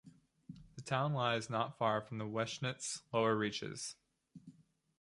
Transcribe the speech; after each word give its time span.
The 0.77 0.81
town 0.81 1.13
lies 1.13 1.47
not 1.47 1.77
far 1.77 2.01
from 2.01 2.17
the 2.17 2.25
Weschnitz's 2.25 3.03
lower 3.13 3.35
reaches. 3.37 3.97